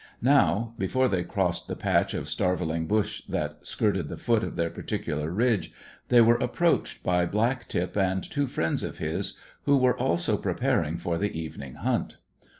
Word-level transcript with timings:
Now, 0.23 0.73
before 0.79 1.07
they 1.07 1.23
crossed 1.23 1.67
the 1.67 1.75
patch 1.75 2.15
of 2.15 2.27
starveling 2.27 2.87
bush 2.87 3.21
which 3.27 3.51
skirted 3.61 4.09
the 4.09 4.17
foot 4.17 4.43
of 4.43 4.55
their 4.55 4.71
particular 4.71 5.29
ridge, 5.29 5.71
they 6.09 6.21
were 6.21 6.37
approached 6.37 7.03
by 7.03 7.27
Black 7.27 7.67
tip 7.67 7.95
and 7.95 8.23
two 8.23 8.47
friends 8.47 8.81
of 8.81 8.97
his, 8.97 9.37
who 9.65 9.77
were 9.77 9.95
also 9.95 10.37
preparing 10.37 10.97
for 10.97 11.19
the 11.19 11.39
evening 11.39 11.75
hunt. 11.75 12.17